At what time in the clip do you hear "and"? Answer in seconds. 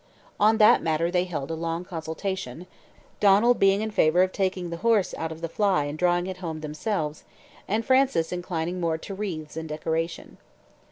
5.85-5.95, 7.67-7.85, 9.55-9.69